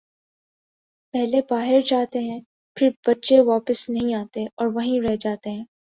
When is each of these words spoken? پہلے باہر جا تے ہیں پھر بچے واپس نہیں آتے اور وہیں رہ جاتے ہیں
پہلے 1.13 1.41
باہر 1.49 1.79
جا 1.87 2.03
تے 2.11 2.19
ہیں 2.19 2.39
پھر 2.77 2.89
بچے 3.07 3.39
واپس 3.43 3.89
نہیں 3.89 4.13
آتے 4.13 4.45
اور 4.55 4.67
وہیں 4.73 5.01
رہ 5.01 5.15
جاتے 5.21 5.49
ہیں 5.49 5.63